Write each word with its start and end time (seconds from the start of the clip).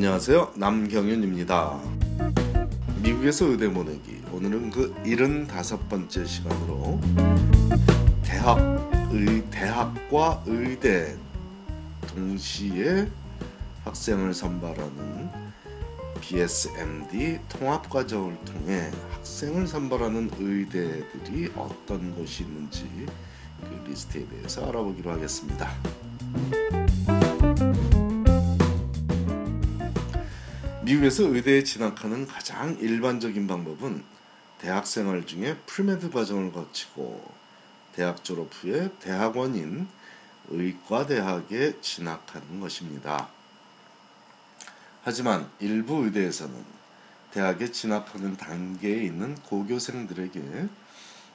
안녕하세요. 0.00 0.52
남경윤입니다. 0.54 1.78
미국에서 3.02 3.44
의대 3.44 3.70
보내기. 3.70 4.22
오늘은 4.32 4.70
그 4.70 4.94
75번째 5.04 6.26
시간으로 6.26 6.98
대학 8.22 8.58
의 9.12 9.44
대학과 9.50 10.42
의대 10.46 11.18
동시에 12.06 13.10
학생을 13.84 14.32
선발하는 14.32 15.28
BSMD 16.22 17.40
통합 17.50 17.90
과정을 17.90 18.38
통해 18.46 18.90
학생을 19.12 19.66
선발하는 19.66 20.30
의대들이 20.38 21.52
어떤 21.54 22.14
곳이 22.14 22.44
있는지 22.44 22.88
그 23.60 23.90
리스트에 23.90 24.26
대해서 24.26 24.66
알아보기로 24.66 25.10
하겠습니다. 25.10 25.70
미국에서 30.90 31.22
의대에 31.22 31.62
진학하는 31.62 32.26
가장 32.26 32.76
일반적인 32.80 33.46
방법은 33.46 34.02
대학 34.58 34.88
생활 34.88 35.24
중에 35.24 35.56
pre-med 35.66 36.10
과정을 36.10 36.50
거치고 36.50 37.32
대학 37.94 38.24
졸업 38.24 38.50
후에 38.52 38.90
대학원인 38.98 39.86
의과대학에 40.48 41.80
진학하는 41.80 42.58
것입니다. 42.58 43.28
하지만 45.04 45.48
일부 45.60 46.04
의대에서는 46.04 46.56
대학에 47.30 47.70
진학하는 47.70 48.36
단계에 48.36 49.04
있는 49.04 49.36
고교생들에게 49.36 50.68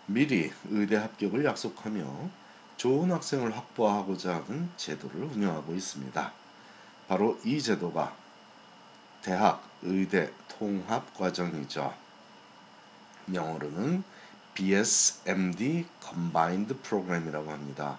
미리 0.07 0.51
의대 0.69 0.97
합격을 0.97 1.45
약속하며 1.45 2.29
좋은 2.75 3.09
학생을 3.09 3.55
확보하고자 3.55 4.35
하는 4.35 4.69
제도를 4.75 5.23
운영하고 5.23 5.73
있습니다. 5.73 6.33
바로 7.07 7.39
이 7.45 7.61
제도가 7.61 8.24
대학 9.25 9.67
의대 9.81 10.31
통합 10.47 11.11
과정이죠. 11.17 11.91
영어로는 13.33 14.03
BSMD 14.53 15.87
Combined 15.99 16.75
Program이라고 16.83 17.51
합니다. 17.51 17.97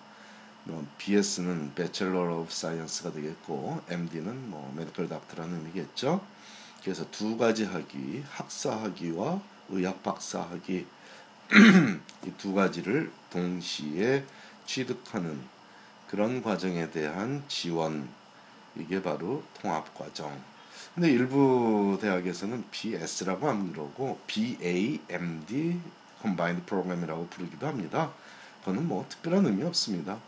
뭐 0.63 0.87
BS는 0.99 1.75
Bachelor 1.75 2.33
of 2.33 2.47
Science가 2.53 3.11
되겠고 3.11 3.83
MD는 3.89 4.51
뭐 4.51 4.71
Medical 4.73 5.09
Doctor라는 5.09 5.67
의미겠죠. 5.67 6.25
그래서 6.85 7.05
두 7.11 7.37
가지 7.37 7.65
학위, 7.65 8.23
학사 8.31 8.77
학위와 8.77 9.41
의학 9.71 10.05
박사 10.05 10.43
학위 10.43 10.87
이 12.25 12.31
두 12.39 12.55
가지를 12.55 13.11
동시에 13.31 14.25
취득하는 14.65 15.41
그런 16.07 16.41
과정에 16.41 16.89
대한 16.93 17.43
지원 17.49 18.09
이게 18.77 19.03
바로 19.03 19.43
통합 19.61 19.93
과정. 19.93 20.41
근데 20.95 21.11
일부 21.11 21.99
대학에서는 22.01 22.65
BS라고 22.71 23.49
안 23.49 23.73
그러고 23.73 24.19
BAMD 24.27 25.81
Combined 26.23 26.67
Program이라고 26.67 27.27
부르기도 27.29 27.67
합니다. 27.67 28.13
그거는 28.61 28.89
뭐 28.89 29.07
특별한 29.09 29.47
의미 29.47 29.63
없습니다. 29.63 30.19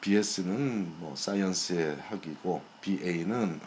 BS는 0.00 0.98
뭐 0.98 1.14
사이언스의 1.14 1.96
학위고 2.08 2.62
BA는 2.80 3.60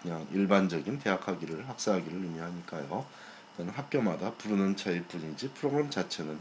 그냥 0.00 0.26
일반적인 0.32 1.00
대학 1.00 1.26
학위를 1.26 1.68
학사 1.68 1.94
학위를 1.94 2.12
의미하니까요. 2.12 3.04
그는 3.56 3.72
학교마다 3.72 4.32
부르는 4.34 4.76
차이일 4.76 5.04
뿐이지 5.04 5.50
프로그램 5.54 5.90
자체는 5.90 6.38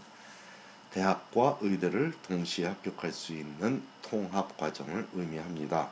대학과 0.91 1.57
의대를 1.61 2.13
동시에 2.27 2.67
합격할 2.67 3.11
수 3.11 3.33
있는 3.33 3.81
통합 4.01 4.55
과정을 4.57 5.07
의미합니다. 5.13 5.89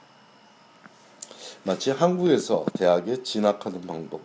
마치 1.63 1.91
한국에서 1.91 2.65
대학에 2.73 3.23
진학하는 3.23 3.81
방법, 3.81 4.21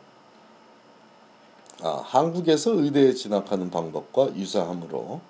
아, 1.82 2.02
한국에서 2.04 2.72
의대에 2.72 3.12
진학하는 3.12 3.70
방법과 3.70 4.34
유사하므로 4.34 5.20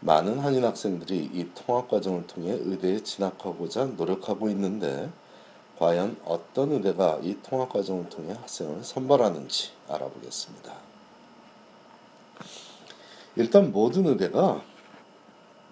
많은 0.00 0.38
한인 0.38 0.64
학생들이 0.64 1.30
이 1.32 1.48
통합 1.54 1.88
과정을 1.88 2.26
통해 2.26 2.52
의대에 2.52 3.02
진학하고자 3.02 3.84
노력하고 3.96 4.48
있는데 4.50 5.10
과연 5.78 6.18
어떤 6.24 6.72
의대가 6.72 7.18
이 7.22 7.36
통합 7.42 7.72
과정을 7.72 8.10
통해 8.10 8.34
학생을 8.34 8.84
선발하는지 8.84 9.70
알아보겠습니다. 9.88 10.74
일단 13.36 13.72
모든 13.72 14.06
의대가 14.06 14.62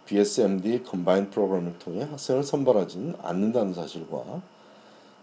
BSMD 0.06 0.84
combined 0.84 1.28
프로그램을 1.28 1.78
통해 1.78 2.04
학생을 2.04 2.42
선발하지는 2.42 3.16
않는다는 3.22 3.74
사실과 3.74 4.40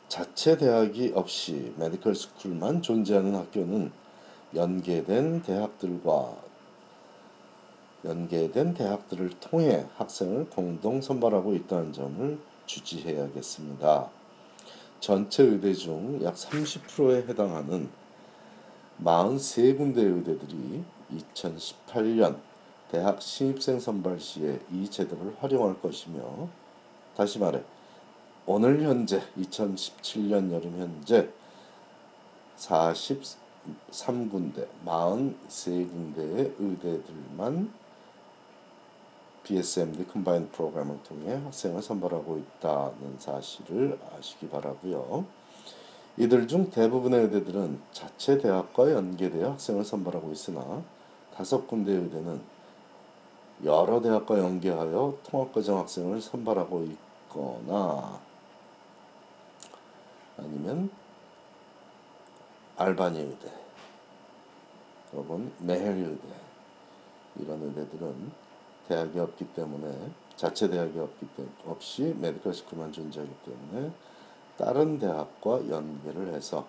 자체 0.08 0.58
대학이 0.58 1.14
없이 1.16 1.74
medical 1.78 2.16
school만 2.16 2.82
존재하는 2.82 3.36
학교는 3.36 3.92
연계된 4.54 5.42
대학들과 5.42 6.38
연계된 8.06 8.76
대학들을 8.76 9.32
통해 9.40 9.86
학생을 9.96 10.50
공동 10.52 11.02
선발하고 11.02 11.56
있다는 11.56 11.92
점을 11.92 12.40
주지해야겠습니다. 12.68 14.10
전체 15.00 15.44
의대 15.44 15.74
중 15.74 16.22
약 16.24 16.36
30%에 16.36 17.28
해당하는 17.28 17.90
43군데 19.04 19.98
의대들이 19.98 20.84
2018년 21.34 22.38
대학 22.92 23.22
신입생 23.22 23.80
선발 23.80 24.20
시에 24.20 24.60
이 24.72 24.90
제도를 24.90 25.36
활용할 25.40 25.82
것이며 25.82 26.48
다시 27.16 27.40
말해 27.40 27.62
오늘 28.48 28.84
현재 28.84 29.24
2017년 29.40 30.52
여름 30.52 30.80
현재 30.80 31.28
43군데 32.58 34.68
43군데의 34.86 36.54
의대들만 36.60 37.74
BSMD 39.42 40.06
컴바인 40.10 40.50
프로그램을 40.50 41.02
통해 41.02 41.34
학생을 41.34 41.82
선발하고 41.82 42.38
있다는 42.38 43.16
사실을 43.18 43.98
아시기 44.16 44.48
바라고요. 44.48 45.26
이들 46.18 46.48
중 46.48 46.70
대부분의 46.70 47.24
의대들은 47.24 47.82
자체 47.92 48.38
대학과 48.38 48.92
연계되어 48.92 49.54
학생을 49.54 49.84
선발하고 49.84 50.32
있으나 50.32 50.84
다섯 51.36 51.66
군데 51.66 51.94
의대는 51.94 52.40
여러 53.64 54.02
대학과 54.02 54.38
연계하여 54.38 55.18
통합과정 55.24 55.80
학생을 55.80 56.22
선발하고 56.22 56.84
있거나 56.84 58.24
아니면 60.38 60.90
알바니 62.78 63.20
의대 63.20 63.52
혹은 65.14 65.52
메헤리 65.60 65.98
의대 65.98 66.28
이런 67.38 67.62
의대들은 67.62 68.32
대학이 68.88 69.20
없기 69.20 69.46
때문에 69.54 70.12
자체 70.36 70.70
대학이 70.70 71.00
없기 71.00 71.28
때문에 71.36 71.56
없이 71.66 72.16
medical 72.20 72.54
school만 72.54 72.92
존재하기 72.92 73.34
때문에 73.46 73.92
다른 74.58 75.00
대학과 75.00 75.68
연계를 75.68 76.34
해서 76.34 76.66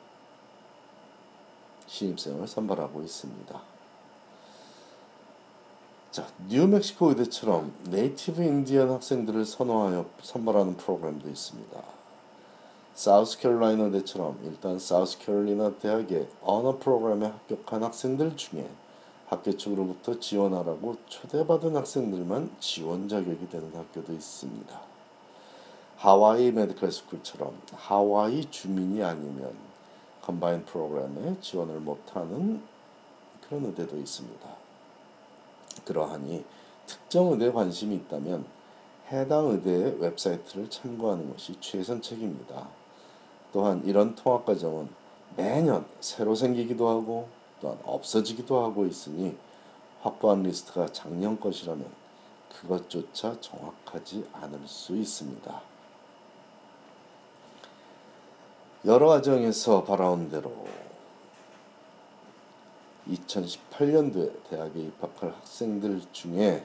신입생을 1.87 2.47
선발하고 2.47 3.03
있습니다. 3.03 3.63
자, 6.11 6.27
뉴멕시코 6.49 7.11
의대처럼 7.11 7.75
네이티브 7.91 8.43
인디언 8.43 8.91
학생들을 8.91 9.45
선호하여 9.45 10.07
선발하는 10.23 10.77
프로그램도 10.77 11.29
있습니다. 11.29 11.83
사우스캐롤라이나 12.97 13.85
의대처럼 13.85 14.41
일단 14.45 14.79
사우스캐롤라이나 14.79 15.77
대학의 15.77 16.29
언어 16.41 16.79
프로그램에 16.79 17.27
합격한 17.27 17.85
학생들 17.85 18.39
중에 18.39 18.67
학교 19.27 19.55
측으로부터 19.55 20.19
지원하라고 20.19 20.97
초대받은 21.05 21.77
학생들만 21.77 22.57
지원 22.59 23.07
자격이 23.07 23.51
되는 23.51 23.71
학교도 23.75 24.15
있습니다. 24.15 24.81
하와이 25.99 26.51
medical 26.53 26.91
school처럼 26.91 27.61
하와이 27.75 28.51
주민이 28.51 29.03
아니면 29.03 29.55
combined 30.23 30.65
프로그램에 30.65 31.39
지원을 31.43 31.81
못하는 31.81 32.63
그런 33.47 33.67
의대도 33.67 33.99
있습니다. 33.99 34.49
그러하니 35.85 36.47
특정 36.87 37.33
의대에 37.33 37.53
관심이 37.53 37.95
있다면 37.97 38.47
해당 39.13 39.51
의대의 39.51 40.01
웹사이트를 40.01 40.71
참고하는 40.71 41.31
것이 41.31 41.61
최선책입니다. 41.61 42.86
또한 43.53 43.83
이런 43.85 44.15
통합 44.15 44.45
과정은 44.45 44.89
매년 45.37 45.85
새로 46.01 46.35
생기기도 46.35 46.89
하고 46.89 47.29
또한 47.61 47.79
없어지기도 47.85 48.63
하고 48.63 48.87
있으니 48.87 49.37
확보한 50.03 50.43
리스트가 50.43 50.89
작년 50.93 51.39
것이라면 51.41 51.87
그것조차 52.61 53.41
정확하지 53.41 54.27
않을 54.33 54.61
수 54.67 54.97
있습니다. 54.97 55.63
여러 58.85 59.09
가정에서 59.09 59.85
바라온 59.85 60.31
대로 60.31 60.53
2018년도에 63.09 64.45
대학에 64.49 64.81
입학할 64.81 65.33
학생들 65.35 66.03
중에 66.13 66.65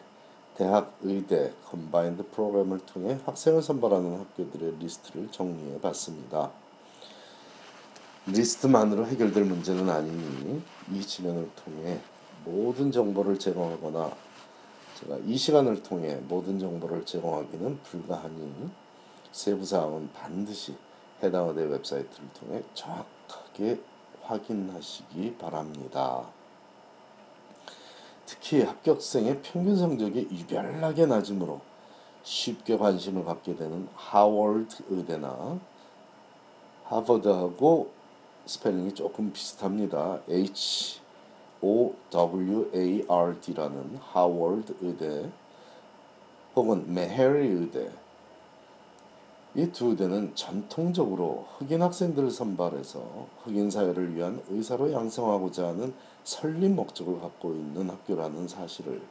대학 0.56 0.94
의대 1.01 1.54
combined 1.65 2.29
프로그램을 2.30 2.80
통해 2.86 3.18
학생을 3.25 3.62
선발하는 3.62 4.19
학교들의 4.19 4.78
리스트를 4.80 5.31
정리해 5.31 5.80
봤습니다. 5.80 6.51
리스트만으로 8.27 9.07
해결될 9.07 9.45
문제는 9.45 9.89
아니니 9.89 10.62
이 10.91 11.01
지면을 11.01 11.50
통해 11.56 12.00
모든 12.45 12.91
정보를 12.91 13.39
제공하거나 13.39 14.12
제가 14.95 15.18
이 15.25 15.35
시간을 15.35 15.81
통해 15.81 16.19
모든 16.27 16.59
정보를 16.59 17.06
제공하기는 17.06 17.79
불가하니 17.81 18.69
세부 19.31 19.65
사항은 19.65 20.12
반드시 20.13 20.75
해당 21.23 21.50
의대 21.50 21.63
웹사이트를 21.63 22.29
통해 22.33 22.63
정확하게 22.73 23.79
확인하시기 24.21 25.38
바랍니다. 25.38 26.27
특히 28.25 28.62
합격생의 28.62 29.41
평균 29.41 29.75
성적이 29.75 30.27
유별나게 30.31 31.07
낮으므로 31.07 31.62
쉽게 32.23 32.77
관심을 32.77 33.25
갖게 33.25 33.56
되는 33.56 33.88
하워드 33.95 34.83
의대나 34.89 35.59
하버드하고 36.85 38.00
스펠링이 38.45 38.93
조금 38.95 39.31
비슷합니다. 39.31 40.19
H 40.29 40.99
O 41.61 41.93
W 42.09 42.71
A 42.73 43.05
R 43.07 43.39
D라는 43.39 43.97
하워드 44.01 44.77
의대 44.81 45.29
혹은 46.55 46.93
메헤리 46.93 47.47
의대 47.47 47.91
이 49.53 49.71
두 49.71 49.89
의대는 49.89 50.33
전통적으로 50.33 51.45
흑인 51.57 51.81
학생들을 51.81 52.31
선발해서 52.31 53.27
흑인 53.43 53.69
사회를 53.69 54.15
위한 54.15 54.41
의사로 54.49 54.94
양성하고자 54.94 55.67
하는 55.67 55.94
설립 56.23 56.69
목적을 56.69 57.19
갖고 57.19 57.51
있는 57.51 57.89
학교라는 57.89 58.47
사실을 58.47 59.01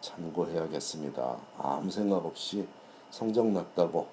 참고해야겠습니다. 0.00 1.36
아무 1.58 1.90
생각 1.90 2.24
없이 2.24 2.66
성적 3.10 3.46
낮다고 3.46 4.06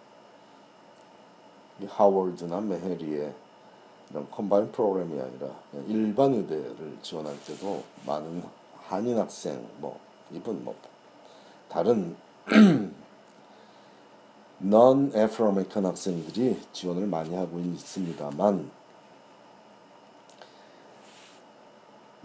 하워드나 1.88 2.60
메헤리에 2.62 3.34
이런 4.10 4.30
컴바인 4.32 4.72
프로그램이 4.72 5.20
아니라 5.20 5.50
일반 5.88 6.34
의대를 6.34 6.98
지원할 7.02 7.36
때도 7.44 7.84
많은 8.06 8.44
한인 8.88 9.18
학생 9.18 9.68
뭐 9.80 10.00
이분 10.32 10.64
뭐 10.64 10.76
다른 11.70 12.16
넌 14.60 15.12
애프로메이컨 15.14 15.86
학생들이 15.86 16.60
지원을 16.74 17.06
많이 17.06 17.36
하고 17.36 17.60
있습니다만 17.60 18.72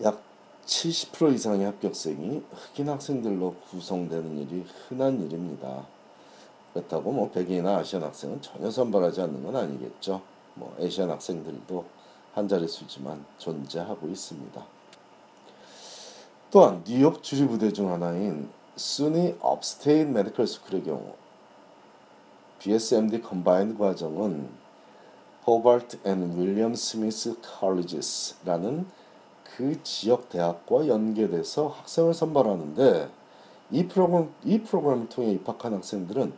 약 0.03 0.23
70% 0.65 1.35
이상의 1.35 1.67
합격생이 1.67 2.43
흑인 2.51 2.89
학생들로 2.89 3.55
구성되는 3.71 4.39
일이 4.39 4.65
흔한 4.89 5.21
일입니다. 5.21 5.87
그렇다고 6.73 7.13
뭐 7.13 7.31
백인이나 7.31 7.79
아시안 7.79 8.03
학생은 8.03 8.41
전혀 8.41 8.71
선발하지 8.71 9.21
않는 9.21 9.43
건 9.43 9.57
아니겠죠. 9.57 10.23
뭐 10.55 10.77
아시안 10.81 11.11
학생들도 11.11 11.85
한 12.35 12.49
자릿수지만 12.49 13.25
존재하고 13.39 14.09
있습니다. 14.09 14.65
또한 16.51 16.83
뉴욕 16.85 17.23
주립부대 17.23 17.73
중 17.73 17.91
하나인 17.91 18.51
SUNY 18.77 19.35
Upstate 19.41 20.11
Medical 20.11 20.47
School의 20.47 20.85
경우 20.85 21.15
BSMD 22.59 23.23
combined 23.23 23.79
과정은 23.79 24.49
Hobart 25.47 25.99
and 26.05 26.39
William 26.39 26.75
Smith 26.75 27.37
Colleges라는 27.41 28.87
그 29.45 29.83
지역 29.83 30.29
대학과 30.29 30.87
연계돼서 30.87 31.69
학생을 31.69 32.15
선발하는데 32.15 33.11
이 33.73 33.89
프로그램 33.89 34.33
이 34.45 34.61
프로그램을 34.61 35.09
통해 35.09 35.33
입학한 35.33 35.75
학생들은 35.75 36.33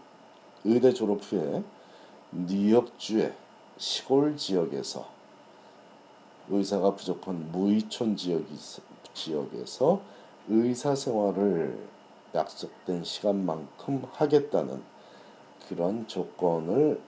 의대 0.65 0.95
졸업 0.95 1.21
후에 1.21 1.63
뉴욕주의 2.33 3.33
시골 3.77 4.37
지역에서 4.37 5.07
의사가 6.49 6.95
부족한 6.95 7.51
무의촌 7.51 8.17
지역 8.17 8.43
지역에서 9.15 10.01
의사 10.49 10.95
생활을 10.95 11.79
약속된 12.35 13.05
시간만큼 13.05 14.03
하겠다는 14.13 14.83
그런 15.69 16.07
조건을 16.07 17.01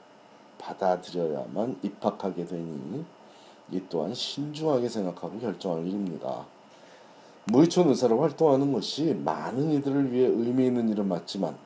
받아들여야만 0.58 1.80
입학하게 1.82 2.46
되니 2.46 3.04
이 3.70 3.82
또한 3.88 4.14
신중하게 4.14 4.88
생각하고 4.88 5.38
결정할 5.38 5.86
일입니다. 5.86 6.46
무의촌 7.44 7.88
의사로 7.88 8.20
활동하는 8.20 8.72
것이 8.72 9.14
많은 9.24 9.70
이들을 9.72 10.12
위해 10.12 10.26
의미 10.26 10.66
있는 10.66 10.88
일은 10.88 11.06
맞지만 11.06 11.56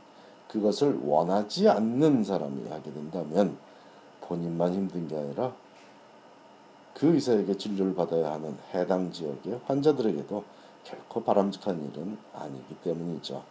그것을 0.49 0.99
원하지 1.05 1.69
않는 1.69 2.25
사람이 2.25 2.69
하게 2.69 2.93
된다면 2.93 3.56
본인만 4.31 4.73
힘든 4.73 5.09
게 5.09 5.17
아니라 5.17 5.53
그 6.94 7.12
의사에게 7.12 7.56
진료를 7.56 7.97
받아야 7.97 8.32
하는 8.32 8.56
해당 8.73 9.11
지역의 9.11 9.61
환자들에게도 9.67 10.44
결코 10.85 11.25
바람직한 11.25 11.91
일은 11.91 12.17
아니기 12.32 12.77
때문이죠. 12.77 13.43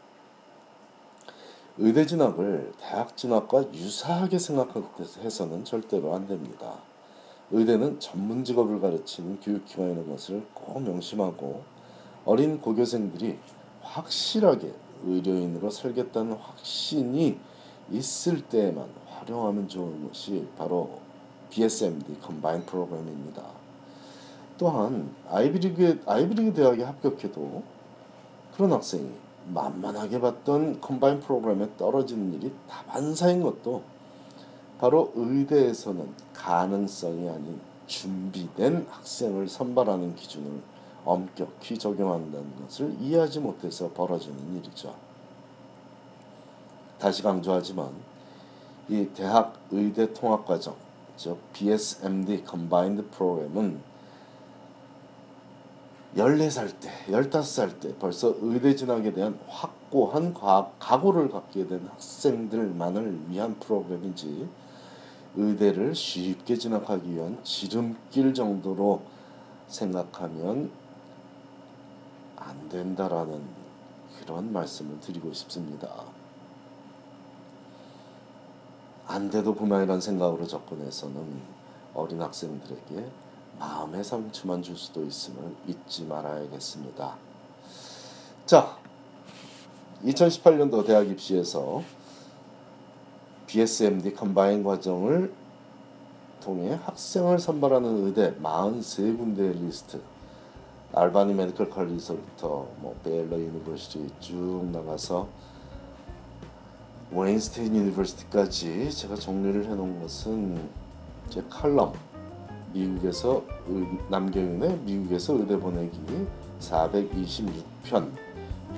의대 1.77 2.05
진학을 2.05 2.71
대학 2.79 3.17
진학과 3.17 3.65
유사하게 3.73 4.39
생각해서는 4.39 5.65
절대로 5.65 6.15
안 6.15 6.27
됩니다. 6.27 6.77
의대는 7.51 7.99
전문 7.99 8.45
직업을 8.45 8.79
가르치는 8.79 9.41
교육기관이라는 9.41 10.09
것을 10.09 10.45
꼭 10.53 10.81
명심하고 10.81 11.63
어린 12.23 12.61
고교생들이 12.61 13.37
확실하게 13.81 14.73
의료인으로 15.03 15.69
살겠다는 15.69 16.33
확신이 16.33 17.37
있을 17.91 18.41
때에만 18.41 18.87
활용하면 19.19 19.67
좋은 19.67 20.07
것이 20.07 20.47
바로 20.57 20.99
BSMD 21.49 22.19
컴바인 22.21 22.65
프로그램입니다. 22.65 23.43
또한 24.57 25.13
아이비리그 25.29 26.03
아이비리그 26.05 26.53
대학에 26.53 26.83
합격해도 26.83 27.63
그런 28.55 28.73
학생이 28.73 29.09
만만하게 29.53 30.19
봤던 30.19 30.81
컴바인 30.81 31.21
프로그램에 31.21 31.69
떨어지는 31.77 32.33
일이 32.33 32.51
다반사인 32.67 33.41
것도 33.41 33.81
바로 34.79 35.11
의대에서는 35.15 36.13
가능성이 36.33 37.29
아닌 37.29 37.59
준비된 37.87 38.85
학생을 38.89 39.47
선발하는 39.47 40.15
기준을 40.15 40.61
엄격히 41.05 41.77
적용한다는 41.77 42.61
것을 42.61 42.95
이해하지 42.99 43.39
못해서 43.39 43.89
벌어지는 43.89 44.57
일이죠. 44.57 44.93
다시 46.99 47.23
강조하지만 47.23 47.89
이 48.89 49.07
대학 49.13 49.53
의대 49.69 50.11
통합 50.13 50.45
과정, 50.45 50.75
즉 51.15 51.37
BSMD 51.53 52.43
Combined 52.49 53.03
프로그램은 53.11 53.79
14살 56.15 56.79
때, 56.79 56.89
15살 57.07 57.79
때 57.79 57.95
벌써 57.99 58.33
의대 58.41 58.75
진학에 58.75 59.13
대한 59.13 59.39
확고한 59.47 60.33
각오를 60.33 61.29
갖게 61.29 61.67
된 61.67 61.87
학생들만을 61.87 63.29
위한 63.29 63.59
프로그램인지 63.59 64.49
의대를 65.35 65.93
쉽게 65.93 66.55
진학하기 66.55 67.13
위한 67.13 67.37
지름길 67.43 68.33
정도로 68.33 69.03
생각하면 69.67 70.71
안 72.37 72.69
된다라는 72.69 73.39
그런 74.19 74.51
말씀을 74.51 74.99
드리고 74.99 75.31
싶습니다. 75.33 76.18
안 79.09 79.27
돼도 79.31 79.55
그만이란 79.55 79.99
생각으로 80.01 80.45
접근해서는 80.45 81.41
어린 81.95 82.21
학생들에게 82.21 83.07
마음의 83.57 84.03
상처만 84.03 84.61
줄 84.61 84.77
수도 84.77 85.03
있음을 85.03 85.55
잊지 85.65 86.05
말아야겠습니다. 86.05 87.15
자, 88.45 88.77
2018년도 90.03 90.85
대학 90.85 91.09
입시에서 91.09 91.81
BSMD 93.47 94.13
combined 94.13 94.63
과정을 94.63 95.33
통해 96.39 96.79
학생을 96.85 97.39
선발하는 97.39 98.05
의대 98.05 98.35
43군데의 98.35 99.59
리스트 99.59 99.99
Albany 100.93 101.33
Medical 101.33 101.71
College서부터 101.71 102.67
뭐 102.77 102.95
Baylor 103.03 103.39
University 103.39 104.11
쭉 104.19 104.69
나가서 104.71 105.27
Wayne 107.11 107.43
State 107.43 107.75
University까지 107.75 108.91
제가 108.91 109.15
정리를 109.15 109.65
해놓은 109.65 109.99
것은 109.99 110.69
제 111.29 111.43
칼럼 111.49 111.93
미국에서 112.71 113.43
남경윤의 114.09 114.77
미국에서 114.79 115.33
의대 115.33 115.57
보내기 115.57 115.99
426편 116.59 118.11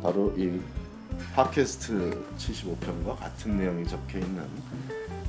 바로 0.02 0.34
이 0.38 0.62
팟캐스트 1.36 2.24
75편과 2.38 3.18
같은 3.18 3.58
내용이 3.58 3.86
적혀 3.86 4.20
있는 4.20 4.48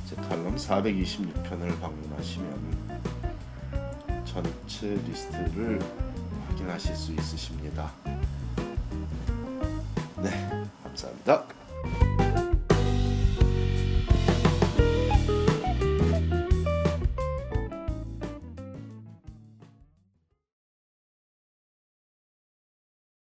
제 0.07 0.15
칼럼 0.15 0.55
426편을 0.55 1.79
방문하시면 1.81 3.01
전체 4.23 4.87
리스트를 5.05 5.79
확인하실 6.47 6.95
수 6.95 7.11
있으십니다. 7.11 7.91
네, 10.21 10.63
감사합니다. 10.83 11.62